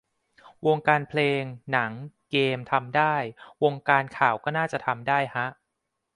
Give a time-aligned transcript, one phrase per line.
[0.67, 1.41] วงการเพลง
[1.71, 1.91] หนัง
[2.31, 3.15] เกมทำได้
[3.63, 5.47] วงการข่าวก็น่าจะทำได้ฮะ